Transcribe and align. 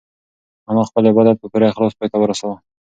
انا 0.69 0.81
خپل 0.89 1.03
عبادت 1.11 1.35
په 1.39 1.47
پوره 1.51 1.67
اخلاص 1.71 1.93
پای 1.97 2.07
ته 2.11 2.17
ورساوه. 2.19 2.57